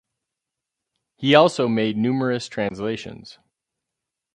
[1.17, 3.37] He also made numerous translations.